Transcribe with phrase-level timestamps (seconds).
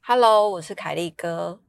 [0.00, 1.60] Hello，我是凯利哥。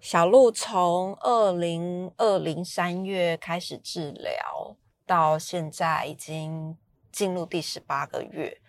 [0.00, 4.76] 小鹿从二零二零三月开始治疗，
[5.06, 6.76] 到现在已经
[7.12, 8.60] 进入第十八个月。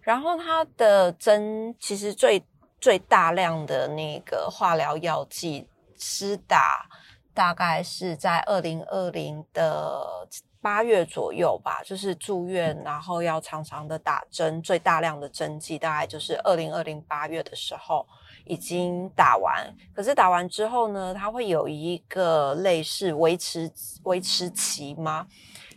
[0.00, 2.42] 然后他的针其实最
[2.80, 5.68] 最大量的那个化疗药剂
[6.00, 6.88] 施打，
[7.32, 10.26] 大概是在二零二零的
[10.60, 18.04] 八月左右吧，就是住院，然后要常常的打针，最大量的针剂大概就是二零二零八月的时候。
[18.46, 23.70] 已经打完，可是打完之后呢，它会有一个类似维持
[24.04, 25.24] 维持期吗？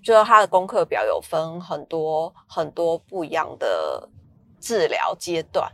[0.04, 4.10] 就是它的功课表有分很多很多不一样的
[4.60, 5.72] 治疗阶段。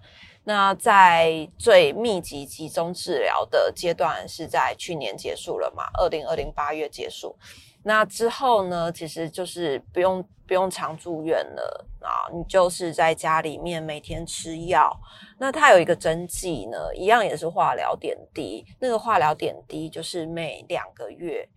[0.50, 5.84] 那在最密集集中治疗的阶段是在去年结束了嘛？
[5.94, 7.38] 二零二零八月结束。
[7.84, 14.92] 那之后呢，其实就是不用不用常住院了啊，你就是在家里面每天吃药。
[15.38, 18.66] 那它有一个针剂呢，一样也是化疗点滴。
[18.80, 21.48] 那个化疗点滴就是每两个月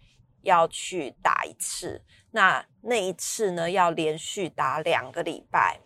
[0.43, 2.03] 要去打一次。
[2.33, 5.81] 那那一次呢，要连续打两个礼拜。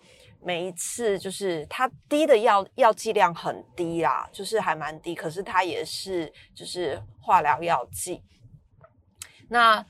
[0.46, 5.12] 每一次就是它滴的药药剂量很低啦，就是还蛮低。
[5.12, 8.22] 可是它也是就是化疗药剂。
[9.50, 9.84] 那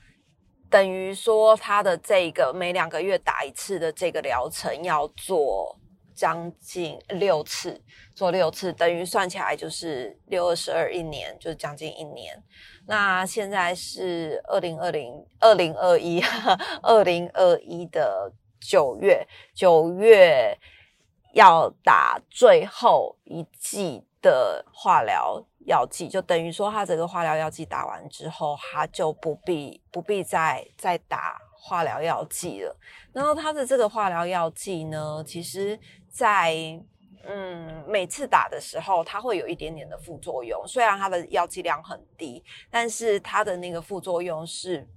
[0.67, 5.79] 等于说，它的这个每两个月打一次的这个疗程要做。
[6.17, 7.79] 将近六次，
[8.15, 12.33] 做六次，等于算起来就是六二十二一年，就是将近一年。
[12.87, 16.19] 那现在是二零二零二零二一
[16.81, 20.57] 二零二一的九月，九月
[21.33, 32.75] 要打最后一剂的化疗药剂，就等于说他这个化疗药剂打完之后，他就不必不必再再打化疗药剂了。
[33.13, 35.79] 然后他的这个化疗药剂呢，其实。
[36.09, 36.51] 在
[37.27, 40.59] 嗯，每次打的时候，它会有一点点的副作用。
[40.65, 44.87] 虽然它的药剂量很低，但是它的那个副作用是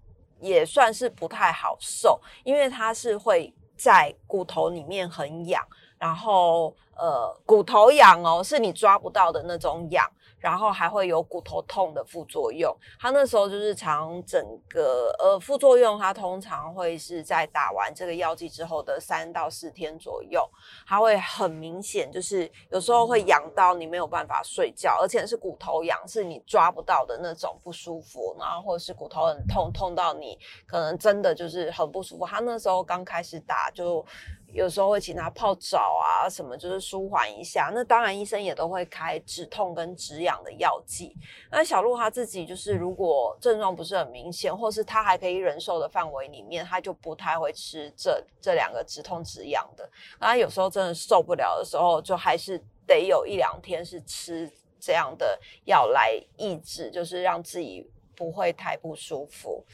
[0.40, 5.64] 也算是不太好受，因为它是会在骨头里面很痒，
[5.98, 10.04] 然后呃，骨头痒哦，是你抓不到的那种痒。
[10.40, 20.48] 然后还会有骨头痛的副作用，他那时候就是常整个呃副作用，他通常会是在打完这个药剂之后的三到四天左右，
[20.86, 32.26] 它会很明显，就是有时候会痒到你没有办法睡觉，而且是骨头痒，是你抓不到的那种不舒服，然后或者是骨头很痛，痛到你可能真的就是很不舒服。
[32.26, 34.04] 他那时候刚开始打就。
[34.52, 37.70] 有时候会请他泡澡啊，什么就是舒缓一下。
[37.72, 41.16] 那当然，医生也都会开止痛跟止痒的药剂。
[41.50, 49.88] 那小鹿他自己就是，如果症状不是很明显，或是他还可以忍受的范围里面，他就不太会吃这这两个止痛止痒的。
[50.18, 54.50] 那有时候真的受不了的时候，就还是得有一两天是吃
[54.80, 59.64] 这样的药来抑制，就是让自己不会太不舒服。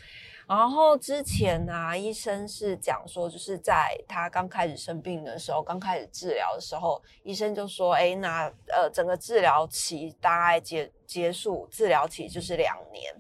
[0.49, 13.13] 然后之前呢，医生是讲说，就是在他刚开始生病的时候，刚开始治疗的时候，医生就说：“哎，那呃，整个治疗期大概结结束，治疗期就是两年。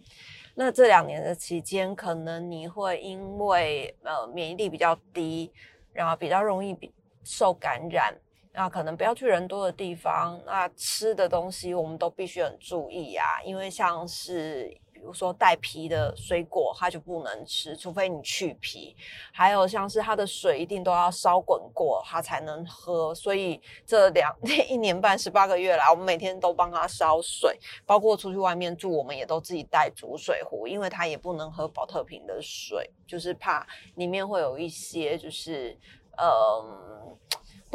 [0.55, 5.53] 那这两年的期间，可能你会因为呃免疫力比较低，
[5.93, 6.95] 然后比较容易比
[7.25, 8.15] 受感染，
[8.53, 10.41] 那可能不要去人多的地方。
[10.47, 14.73] 那吃的东西我们都必须很注意啊，因为像是。”
[15.07, 18.97] 比如说带皮的水果，它就不能吃，除非你去皮。
[19.33, 23.15] 还有像是它的水一定都要烧滚过，它才能喝。
[23.15, 24.37] 所以这两
[24.69, 27.57] 一年半十八个月来，我们每天都帮它烧水，
[27.87, 35.79] 包括出去外面住，我们也都自己带煮水壶，因为它也不能喝保特瓶的水，就是怕里面会有一些就是
[36.17, 37.17] 嗯。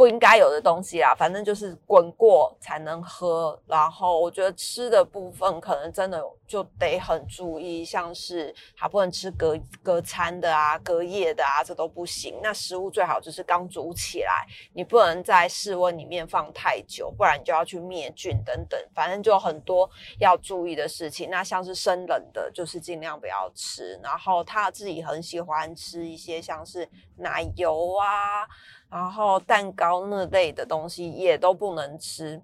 [0.01, 3.61] 不应该有的东西啦，反正就是滚过才能喝。
[3.67, 12.39] 然后我觉得吃的部分可能真的就得很注意，像是还不能吃隔隔餐的啊、隔夜的啊，这都不行。
[12.41, 18.83] 那食物最好就是刚煮起来，你不能在室温里面放太久，不然你就要去灭菌等等。
[18.95, 19.87] 反正就很多
[20.17, 21.29] 要注意的事情。
[21.29, 23.99] 那像是生冷的，就是尽量不要吃。
[24.01, 28.47] 然后他自己很喜欢吃一些像是奶油啊。
[28.91, 32.41] 然后蛋糕那类的东西也都不能吃，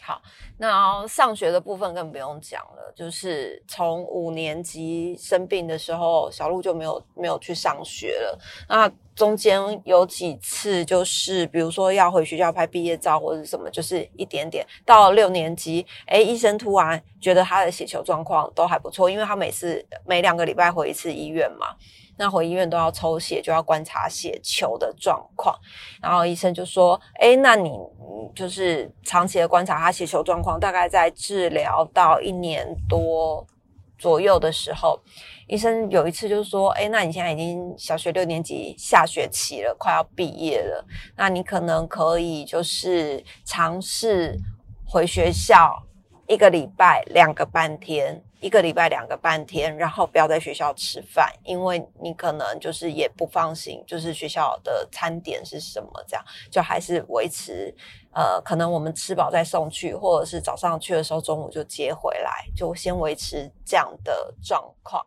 [0.00, 0.22] 好，
[0.58, 8.38] 那上学的部分更不用讲了，就是从五年级生病的时候，小鹿就没有没有去上学了。
[8.68, 14.64] 那中间有几次，就是比如说要回学校拍毕业照或者什么，就是一点点。
[14.84, 21.74] 到六年级，哎，医生突然觉得他的血球状况都还不错，因为他每次每两个礼拜回一次医院嘛。
[22.16, 25.54] 那回医院都要抽血，就要观察血球的状况。
[26.00, 27.70] 然后医生就说：“哎，那你
[28.34, 33.46] 就是长期的观察他血球状况，大概在治疗到一年多
[33.98, 35.00] 左右的时候，
[35.46, 40.84] 医生有一次就说：‘哎，那你现在已经小学六年级下学期了，快要毕业了，
[41.16, 44.38] 那你可能可以就是尝试
[44.86, 45.82] 回学校
[46.28, 57.74] 一个礼拜两个半天。’”一个礼拜两个半天，然后不要在学校吃饭，因为你可能就是也不放心，就是学校的餐点是什么，这样就还是维持，
[58.12, 65.04] 呃，可能我们吃饱再送去，或者是早上去的时候中午就接回来，就先维持这样的状况。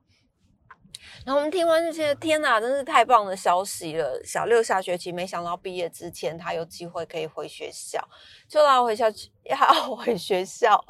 [1.26, 4.22] 然后我们听完这些，天哪，真是太棒的消息了！
[4.24, 8.00] 小六下学期，没想到毕业之前他有机会可以回学校，
[8.48, 9.06] 就他回校
[9.44, 10.84] 要回学校，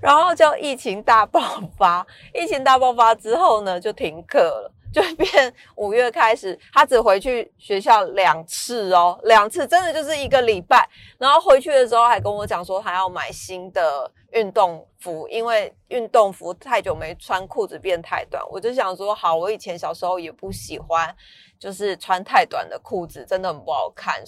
[0.00, 1.40] 然后就疫情大爆
[1.76, 2.06] 发。
[2.34, 4.72] 疫情大爆发之后呢，就停课了。
[4.92, 10.86] 就变五月开始，他只回去学校两次哦，两次真的就是一个礼拜。
[11.16, 18.42] 然后回去的时候还跟我讲说，他要买新的运动服，因为运动服太久没穿，裤子变太短。
[18.50, 21.16] 我就想说，好，我以前小时候也不喜欢，
[21.58, 24.22] 就是穿太短的裤子，真的很不好看。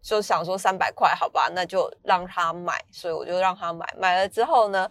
[0.00, 2.80] 就想说三百块，好吧，那就让他买。
[2.92, 4.88] 所以我就让他买，买了之后呢，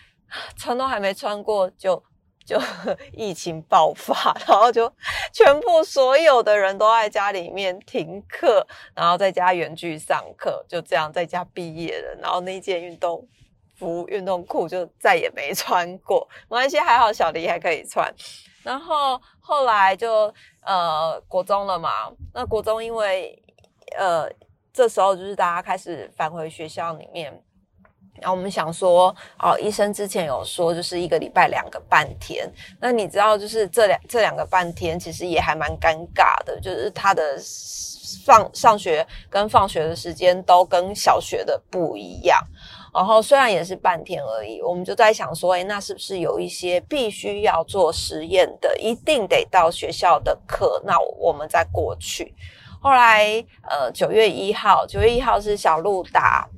[0.56, 2.02] 穿都还没穿过就。
[2.50, 2.60] 就
[3.14, 4.92] 疫情爆发，然后就
[5.32, 12.18] 全部所有的人都在家里面停课，然后在家远距上课，就这样在家毕业了。
[12.20, 13.24] 然后那件运动
[13.78, 16.28] 服、运动裤就再也没穿过。
[16.48, 18.12] 没关系，还好小黎还可以穿。
[18.64, 23.40] 然后后来就呃国中了嘛，那国中因为
[23.96, 24.28] 呃
[24.72, 27.40] 这时候就是大家开始返回学校里面。
[28.20, 32.50] 然后我们想说，哦，医生之前有说，就是一个礼拜两个半天。
[32.80, 37.38] 那你知道，就是这两这两个半天，其实也还蛮尴尬的，就是他的
[38.24, 42.38] 放上学跟放学的时间都跟小学的不一样。
[42.92, 50.82] 然后虽然也是半天而已，我们就在想说，哎，那是不是有一些必须要做实验的，一定得到学校的课？
[50.84, 52.34] 那我们再过去。
[52.82, 56.48] 后来，呃，九月一号，九月一号是小鹿打。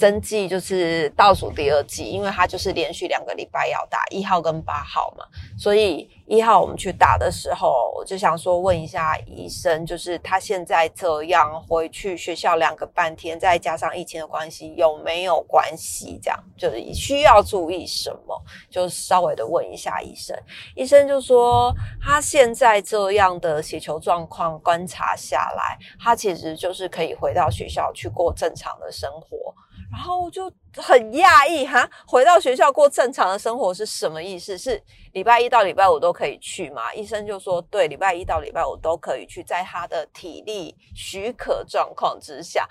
[0.00, 5.26] 针剂就是倒数第二剂，因为它就是连续两个礼拜要打一号跟八号嘛，
[5.58, 16.20] 所以一号我们去打的时候，我就想说问一下医生，就是他现在这样回去学校两个半天，再加上疫情的关系，有没有关系？
[16.22, 18.42] 这样就是需要注意什么？
[18.70, 20.40] 就稍微的问一下医生，
[20.76, 29.52] 医生就说他现在这样的血球状况观察下来，他其实就是可以回到学校去过正常的生活。
[29.90, 34.56] 然后我就很讶异哈，回到学校过正常的生活是什么意思？
[34.56, 34.80] 是
[35.12, 36.94] 礼拜一到礼拜五都可以去吗？
[36.94, 42.68] 医生就说对，礼拜一到礼拜五都可以去，在他的体力许可状况之下。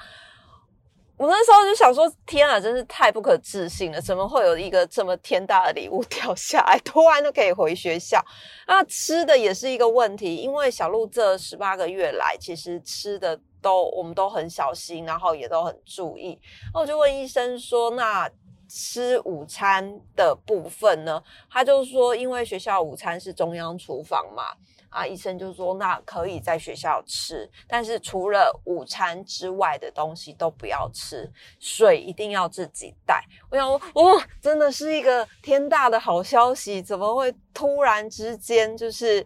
[1.17, 4.01] 我那时候就想说，天啊，真是太不可置信了！
[4.01, 8.23] 怎么会有一个这么天大的礼物掉下来，突然就可以回学校？
[8.67, 13.37] 那吃的也是一个问题，因为小鹿这十八个月来，其实吃的。
[13.61, 16.39] 都我们都很小心，然后也都很注意。
[16.73, 18.29] 那我就问医生说：“那
[18.69, 24.43] 吃午餐的部分呢？”他就说：“因为学校午餐是中央厨房嘛。”
[24.89, 36.81] 啊，医生就说：“那可以在学校吃，但是除了午餐之外的东西都不要吃，水一定要自己带。”我想，哦，真的是一个天大的好消息！
[36.81, 39.25] 怎么会突然之间就是？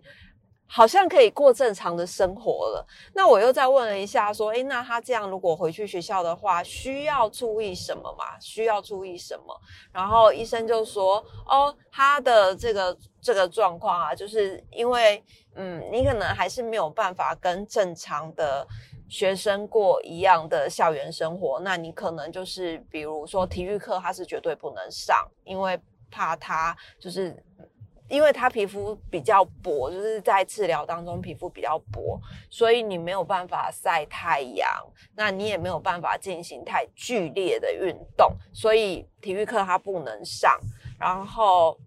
[0.75, 2.83] 好像可以过正常的生活了。
[3.13, 8.39] 那我又再问了一下，说：“诶，那他这样如果回去学校的话，需要注意什么吗？
[8.39, 9.55] 需要注意什么？”
[9.93, 18.67] 然后医生就说：“哦，他的这个这个状况啊，就是因为，嗯，你可能还是没有办法跟正常的
[19.07, 21.59] 学生过一样的校园生活。
[21.59, 27.37] 那你可能就是，比如说体育课，他是绝对不能上，因为怕他就是。”
[28.09, 32.19] 因为他皮肤比较薄，就是在治疗当中皮肤比较薄，
[32.49, 34.69] 所以你没有办法晒太阳，
[35.15, 40.59] 那你也没有办法进行太剧烈的运动，所以体育课他不能上。
[40.99, 41.77] 然后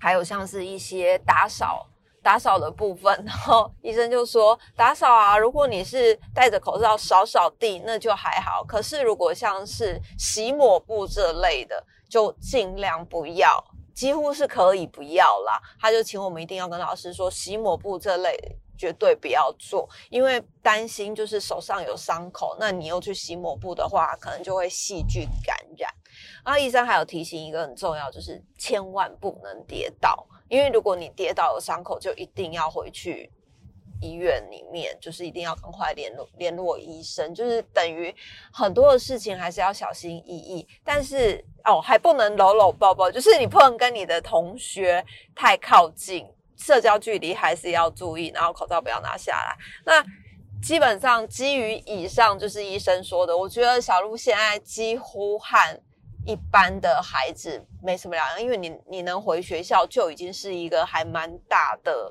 [0.00, 1.86] 还有像是一些打扫
[2.22, 8.64] 打扫的部分，然后医生就说打扫啊，如果你是戴着口罩扫扫地，那就还好。
[8.64, 13.62] 可是如果像是洗抹布这类的，就尽量不要，
[13.94, 15.60] 几乎是可以不要啦。
[15.80, 18.36] 他就请我们一定要跟老师说，洗抹布这类
[18.76, 25.90] 绝对不要做，因为担心就是手上有伤口，那你又去洗抹布的话，可能就会细菌感染。
[26.44, 30.26] 然后医生还有提醒一个很重要，就是千万不能跌倒。
[30.48, 33.32] 因为如果你跌倒有伤口，就一定要回去
[34.04, 38.14] 医院里面，就是一定要赶快联络联络医生，就是等于
[38.52, 40.66] 很多的事情还是要小心翼翼。
[40.84, 49.56] 但是哦，还不能搂搂抱抱，就是你不能跟你的同学太靠近，社交距离还是要注意，然后口罩不要拿下来。
[49.86, 50.04] 那
[50.62, 55.80] 基本上基于以上就是医生说的，我觉得小鹿现在几乎和。
[56.26, 62.10] 一般的孩子没什么两样，因为你你能回学校就已经是一个还蛮大的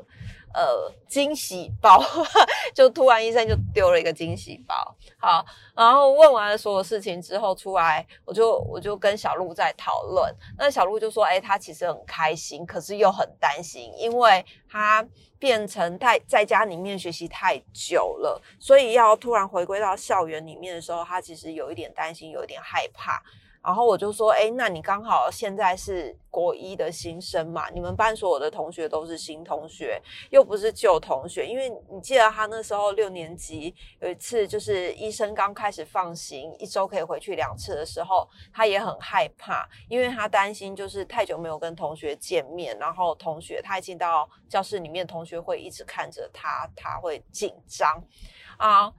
[0.53, 2.01] 呃惊喜包，
[2.73, 4.95] 就突然医生就丢了一个惊喜包。
[5.17, 5.45] 好，
[5.75, 15.05] 然后问完了所有事情之后出来，我就我就跟小鹿在讨论，那小鹿就说：“哎，他其实很开心，可是又很担心，因为他
[15.39, 23.23] 变成在在家里面学习太久了，所以要突然回归到校园里面的时候，他其实有一点担心，有一点害怕。”
[23.63, 27.69] 然后我就说，哎，那你刚好现在是国一的新生嘛？
[27.69, 30.01] 你们班所有的同学都是新同学，
[30.31, 31.47] 又不是旧同学。
[31.47, 48.03] 因为你记得他那时候六年级有一次，就是医生刚开始放行，一周可以回去两次的时候，他也很害怕，因为他担心就是太久没有跟同学见面，然后同学他进到教室里面，同学会一直看着他，他会紧张
[48.57, 48.91] 啊。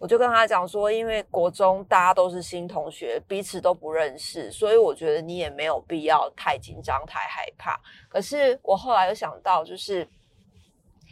[0.00, 7.78] 我就跟他讲说，因为国中大家都是新同学，彼此都不认识，所以我觉得你也没有必要太紧张、太害怕。
[8.08, 10.08] 可是我后来又想到，就是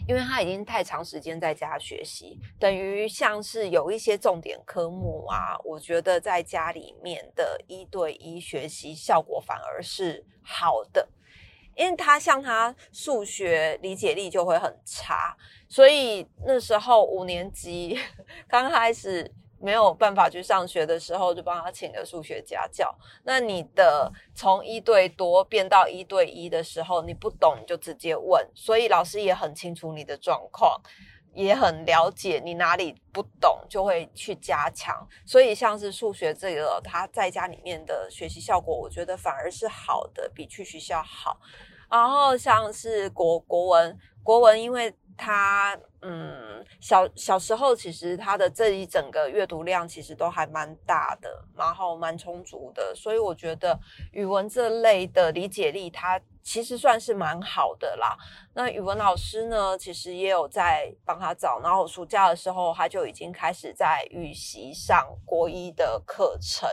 [0.09, 11.07] 因为他已经太长时间在家学习，等于像是有一些重点科目啊，我觉得在家里面的一对一学习效果反而是好的。
[11.79, 15.37] 因为他像他数学理解力就会很差，
[15.69, 17.97] 所以那时候五年级
[18.49, 22.93] 刚开始没有办法去上学的时候，就帮他请个数学家教。
[23.23, 30.81] 那你的从一对多变到一对一的时候，你不懂你就直接问，所以老师也很清楚你的状况。
[31.35, 35.07] 也很了解你哪里不懂，就会去加强。
[35.25, 41.39] 所以像是数学这个，他在家里面的学习效果，我觉得反而是好的，比去学校好。
[41.91, 53.79] 然后像是国国文，国文因为他嗯小小时候其实他的这一整个阅读量其实都还蛮大的，然后蛮充足的，所以我觉得
[54.13, 56.21] 语文这类的理解力，他。
[56.41, 58.17] 其实算是蛮好的啦。
[58.55, 61.61] 那语文老师呢，其实也有在帮他找。
[61.63, 66.67] 然后暑假的时候，他就已经开始在预习上国一的课程，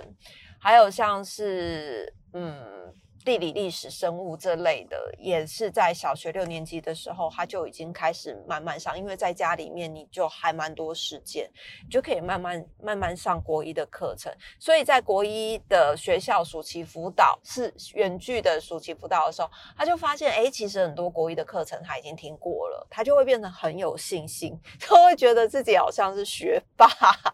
[0.62, 2.95] 还有像是嗯。
[3.25, 8.98] 地理、历史、生物这类的，也是在小学六年级的时候，他就已经开始慢慢上。
[8.98, 11.50] 因为在家里面，你就还蛮多时间，
[11.84, 14.32] 你就可以慢慢慢慢上国一的课程。
[14.60, 26.88] 所以在国一的学校暑期辅导是远距的暑期辅导的时候，他就发现，哎，其实很多国一的课程他已经听过了，他就会变得很有信心， 他会觉得自己好像是学霸，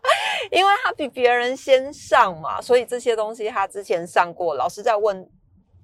[0.51, 5.29] 因为他比别人先上嘛，所以这些东西他之前上过，老师在问。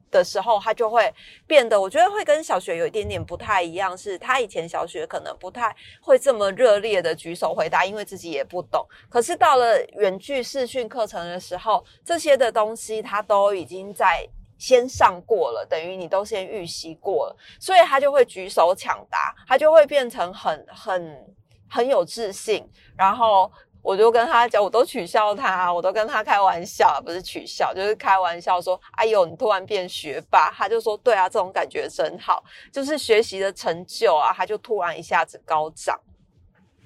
[0.09, 1.13] 的时候，他就会
[1.45, 8.85] 变得，我觉得会跟小学有一点点不太一样，是他以前小学可能不太会这么热烈的举手回答，因为自己也不懂。
[9.09, 21.35] 可是到了远距视讯课程的时候，这些的东西他都已经在先上过了，等于你都先预习过了，所以他就会举手抢答，他就会变成很很
[21.69, 23.51] 很有自信，然后。
[23.87, 35.97] 我就跟他讲，我都取笑他，我都跟他开玩笑，不是取笑，就是开玩笑说：“哎呦，你突然变学霸。”他就说：“对啊，这种感觉真好，就是学习的成就啊，他就突然一下子高涨。”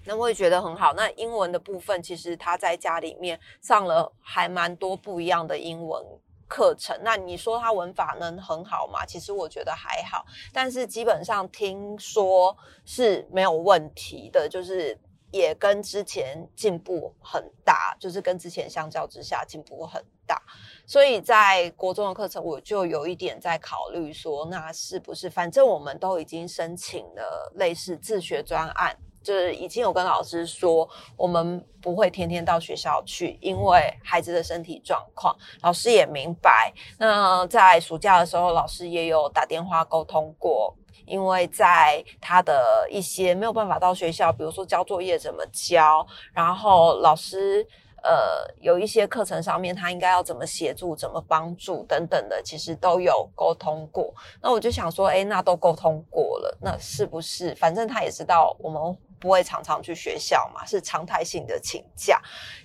[0.06, 0.94] 那我也觉得很好。
[0.94, 6.06] 那英文的部分，其实他在家里面上了还蛮多不一样的英文
[6.48, 6.96] 课程。
[7.02, 9.04] 那你说他文法能很好吗？
[9.08, 12.56] 其实我觉得还好，但是基本上听说
[12.86, 14.96] 是没有问题的，就是。
[15.32, 20.42] 也跟之前进步很大，就是跟之前相较之下进步很大，
[20.86, 36.74] 所以在国中的课程，我就有一点在考虑说，那是不是反正我们都已经申请了类似自学专案，就是已经有跟老师说，我们不会天天到学校去，因为孩子的身体状况，老师也明白。
[36.98, 40.76] 那在暑假的时候，老师也有打电话沟通过。
[41.06, 47.68] 因为在他的一些没有办法到学校，比如说交作业怎么交，然后老师。
[48.04, 54.12] 呃，有一些课程上面，他应该要怎么协助、怎么帮助等等的，其实都有沟通过。
[54.42, 57.54] 那我就想说，哎，那都沟通过了，那是不是？
[57.54, 62.20] 反正他也知道我们不会常常去学校嘛，是常态性的请假。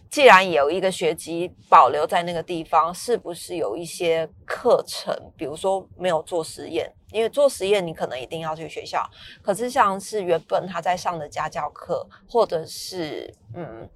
[0.08, 6.90] 既然有一个学籍保留在那个地方，是不是有一些课程，比如说没有做实验？
[7.12, 9.08] 因为做实验你可能一定要去学校，
[9.42, 13.88] 可是像是原本他在上的家教课，或者是嗯，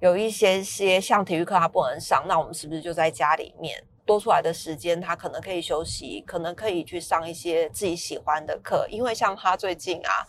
[0.00, 3.82] 有一些些像体育课他不能上，那我们是不是就在家里面？
[4.04, 8.86] 多出来的时间，他可能可以休息，可能可以去上一些自己喜欢的课。
[8.88, 10.24] 因为像他最近啊，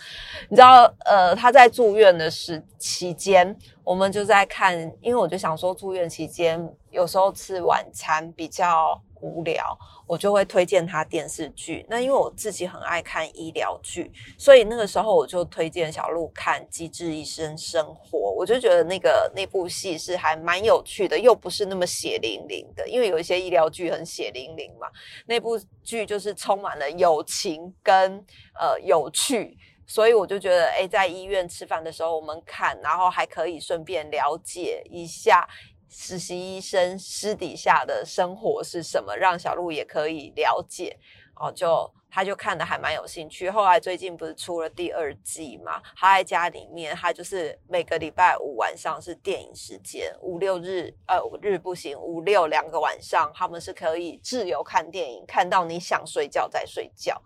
[0.49, 3.55] 你知道，呃，他在住院的时期间，
[3.85, 4.77] 我们就在看。
[5.01, 9.01] 因为我就想说，住院期间有时候吃晚餐比较。
[9.21, 11.85] 无聊，我就会推荐他电视剧。
[11.89, 18.17] 那因为我自己很爱看医疗剧，所以那个时候我就推荐小鹿看《机智医生生活》。
[18.39, 22.87] 我就觉得那个那部戏是还蛮有趣的，又不是那么血淋淋的。
[22.87, 24.87] 因为有一些医疗剧很血淋淋嘛，
[25.25, 28.23] 那部剧就是充满了友情跟
[28.59, 35.47] 呃有趣，所以我就觉得，哎，在医院吃饭的时候我们看，然后还可以顺便了解一下。
[35.89, 39.15] 实习医生私底下的生活是什么？
[39.15, 40.95] 让小鹿也可以了解
[41.35, 41.51] 哦。
[41.51, 43.49] 就他就看的还蛮有兴趣。
[43.49, 45.81] 后来最近不是出了第二季嘛？
[45.95, 57.19] 他在家里面，他就是每个礼拜五晚上是电影时间，五六日呃五日不行，五六两个晚上他们是可以自由看电影，看到你想睡觉再睡觉，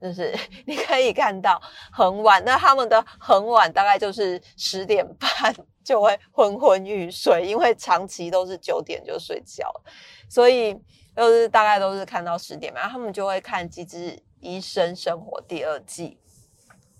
[0.00, 1.60] 就是 你可以看到
[1.92, 2.42] 很晚。
[2.44, 5.54] 那他们的很晚大概就是十点半。
[5.88, 9.72] 就会昏昏欲睡，因为长期都是九点就睡觉，
[10.28, 10.78] 所以
[11.14, 12.86] 都是大概都是看到十点嘛。
[12.86, 16.20] 他们就会看《机智医生生活》第二季，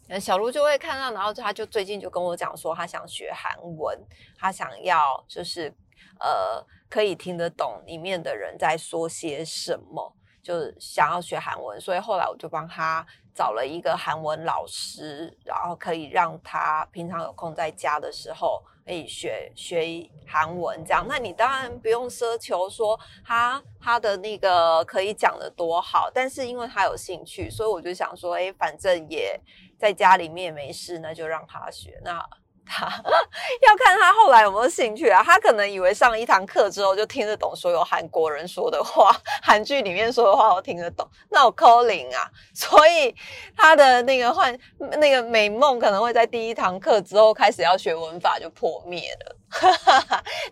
[0.08, 3.94] 那小卢就会看到，然后他就最近就跟我讲说，他想学韩文，
[4.38, 5.70] 他想要就是
[6.18, 18.64] 呃可以听得懂里面的人在说些什么，就是想要学韩文，所以后来我就帮他找了一个韩文老师，然后可以让他平常有空在家的时候。
[18.88, 29.38] 可以学学韩文这样，那你当然不用奢求说他他的那个可以讲的多好，但是因为他有兴趣，所以我就想说，哎，反正也
[29.78, 32.26] 在家里面没事，那就让他学那。
[32.68, 32.86] 他
[33.62, 35.22] 要看他后来有没有兴趣啊？
[35.24, 39.10] 他可能以为上一堂课之后就听得懂所有韩国人说的话，
[39.42, 43.14] 韩剧里面说的话我听得懂，那我 calling 啊， 所以
[43.56, 49.36] 他的那个幻那个美梦可能会在第一堂课之后开始要学文法就破灭了。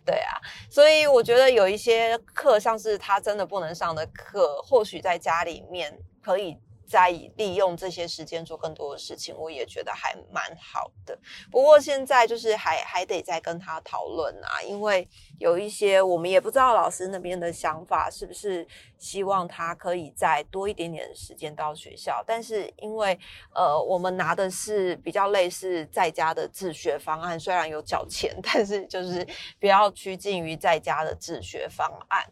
[0.05, 6.57] 对啊，所以我觉得有一些课像是他真的不能上的课，或许在家里面可以。
[6.87, 11.19] 在利用这些时间做更多的事情，我也觉得还蛮好的。
[11.51, 18.67] 不过现在就是还还得再跟他讨论啊，因为有一些我们也不知道老师那边的想法是不是
[18.99, 22.23] 希望他可以再多一点点时间到学校。
[22.27, 23.19] 但是因为
[23.55, 29.27] 呃，我们拿的是比较类似在家的自学方案，虽然有缴钱，但是就是
[29.59, 32.25] 比较趋近于在家的自学方案，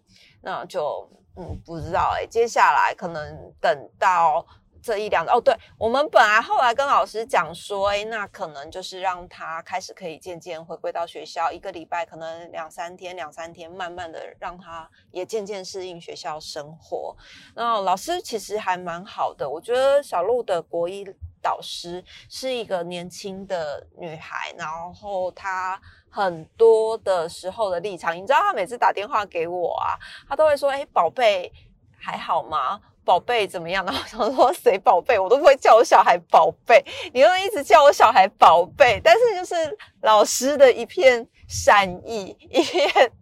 [0.43, 1.11] 那就。
[1.37, 4.47] 嗯，不知道哎，接下来可能等到
[4.83, 17.17] 这一两哦，对我们本来后来跟老师讲说，哎，那可能就是让他开始可以渐渐回归到学校，一个礼拜可能两三天，两三天，慢慢的让他也渐渐适应学校生活。
[17.55, 21.05] 那老师其实还蛮好的，我觉得小鹿的国一
[21.43, 25.81] 导师是一个年轻的女孩，然后她。
[26.15, 29.99] 很多的时候的立场，你知道他每次打电话给我啊，
[30.29, 31.53] 他都会说：“哎，宝贝
[32.01, 32.79] 还好吗？
[33.05, 35.19] 宝贝怎么样？” 然后想说：“谁宝贝？
[35.19, 43.13] 我都不会叫我小孩宝贝，你又一直叫我小孩宝贝。”但是就是老师的一片善意，一片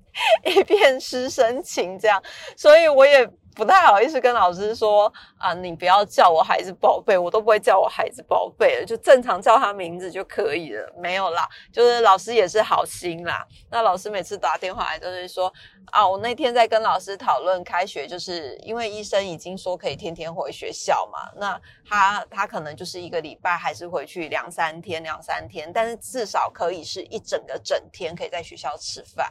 [0.44, 2.22] 一片师生情，这样，
[2.59, 3.26] 所以我也。
[3.54, 10.92] 不太好意思跟老师说啊，你不要叫我孩子宝贝，我都不会叫我孩子宝贝了，就正常叫他名字就可以了。
[10.96, 13.46] 没有啦，就是老师也是好心啦。
[13.70, 15.52] 那老师每次打电话来都是说
[15.90, 29.28] 啊，我那天在跟老师讨论开学，就是因为医生已经说可以天天回学校嘛，那他他可能就是一个礼拜还是回去两三天两三天，但是至少可以是一整个整天可以在学校吃饭。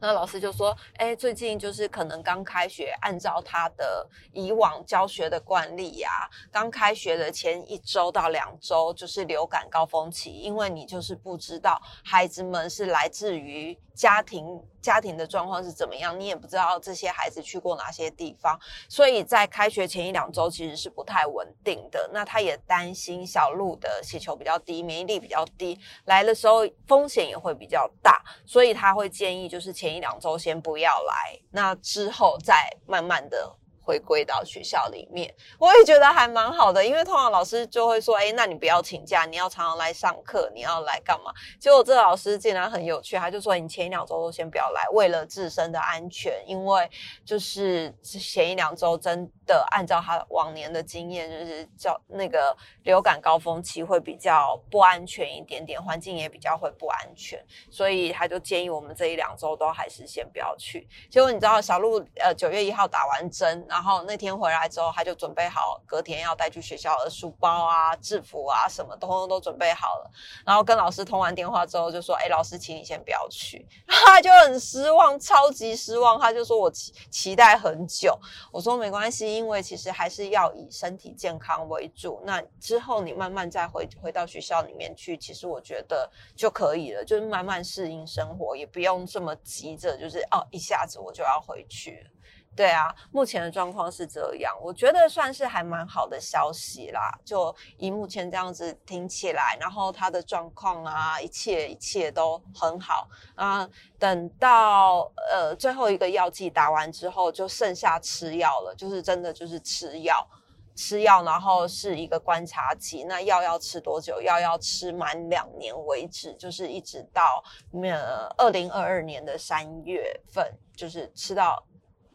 [0.00, 18.56] 那老师就说：“哎，最近就是可能刚开学，按照他的以往教学的惯例呀，刚开学的前一周到两周就是流感高峰期，因为你就是不知道孩子们是来自于家庭家庭的状况是怎么样，你也不知道这些孩子去过哪些地方，
[18.88, 22.08] 所以在开学前一两周其实是不太稳定的。
[22.12, 32.54] 那他也担心小鹿的血球比较低，免疫力比较低，来的时候风险也会比较大，所以他会建议就是前一两周先不要来，那之后再
[32.86, 46.90] 慢慢的。”回归到学校里面，我也觉得还蛮好的，因为通常老师就会说：“哎，那你不要请假，你要常常来上课，你要来干嘛？”结果这个老师竟然很有趣，他就说：“你前一两周都先不要来，为了自身的安全，因为
[47.24, 60.88] 就是前一两周真的按照他往年的经验，就是叫那个流感高峰期会比较不安全一点点，环境也比较会不安全，所以他就建议我们这一两周都还是先不要去。
[61.08, 63.64] 结果你知道，小鹿呃九月一号打完针。
[63.76, 70.10] 然后那天回来之后，他就准备好隔天要带去学校的书包啊、制服啊，什么通通都准备好了。
[70.46, 73.68] 然后跟老师通完电话之后，就说：“哎，老师，请你先不要去。
[73.86, 76.18] ”他就很失望，超级失望。
[76.18, 78.18] 他就说我期期待很久。
[78.50, 82.22] 我说没关系，因为其实还是要以身体健康为主。
[82.24, 92.10] 那之后你慢慢再回回到学校里面去，其实我觉得就可以了，就是慢慢适应生活，也不用这么急着，就是哦一下子我就要回去。
[92.56, 97.12] 对啊，目前的状况是这样，我觉得算是还蛮好的消息啦。
[97.22, 103.68] 就以目前这样子听起来，然后他的状况啊，一切一切都很好啊。
[103.98, 110.26] 等到呃最后一个药剂打完之后，就剩下吃药了，就是真的就是吃药，
[110.74, 113.04] 吃药，然后是一个观察期。
[113.04, 114.22] 那药要吃多久？
[114.22, 117.44] 药要吃满两年为止，就是一直到
[117.82, 121.62] 呃二零二二年的三月份，就是吃到。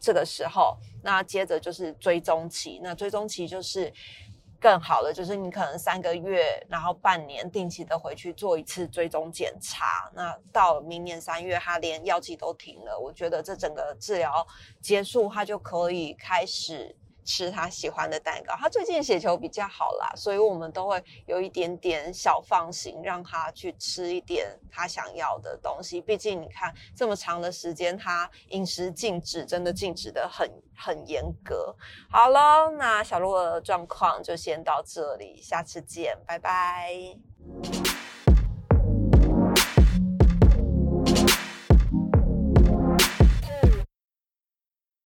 [0.01, 2.79] 这个时候，那接着就是追踪期。
[2.83, 3.93] 那追踪期就是
[4.59, 10.11] 更好的，就是你可能三个月，然后半年定期的回去做一次追踪检查。
[10.13, 14.45] 那到明年三月，他连药剂都停了，我觉得这整个治疗
[14.81, 16.95] 结束，他就可以开始。
[17.23, 26.01] 吃他喜欢的蛋糕，他最近血球比较好啦，所以我们都会有一点点小放心，让他去吃一点他想要的东西。
[26.01, 31.75] 毕竟你看这么长的时间，他饮食禁止，真的禁止的很很严格。
[32.10, 36.91] 好了，那小鹿的状况就先到这里，下次见，拜拜。